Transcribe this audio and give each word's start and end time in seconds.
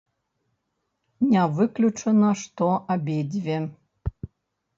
Не 1.33 1.43
выключана, 1.57 2.31
што 2.45 2.71
абедзве. 2.97 3.61